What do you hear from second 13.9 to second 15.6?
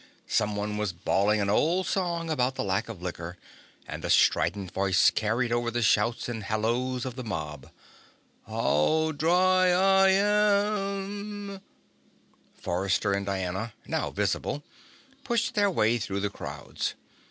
visible, pushed